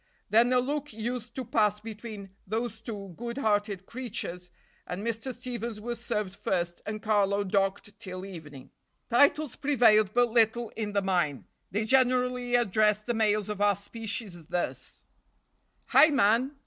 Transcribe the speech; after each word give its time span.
Then 0.31 0.51
a 0.51 0.57
look 0.57 0.93
used 0.93 1.35
to 1.35 1.45
pass 1.45 1.79
between 1.79 2.31
those 2.47 2.81
two 2.81 3.13
good 3.15 3.37
hearted 3.37 3.85
creatures, 3.85 4.49
and 4.87 5.05
Mr. 5.05 5.31
Stevens 5.31 5.79
was 5.79 6.03
served 6.03 6.33
first 6.35 6.81
and 6.87 7.03
Carlo 7.03 7.43
docked 7.43 7.99
till 7.99 8.25
evening. 8.25 8.71
Titles 9.11 9.55
prevailed 9.55 10.15
but 10.15 10.29
little 10.31 10.69
in 10.69 10.93
the 10.93 11.03
mine. 11.03 11.45
They 11.69 11.85
generally 11.85 12.55
addressed 12.55 13.05
the 13.05 13.13
males 13.13 13.47
of 13.47 13.61
our 13.61 13.75
species 13.75 14.47
thus: 14.47 15.03
"Hi! 15.85 16.07
man!" 16.07 16.55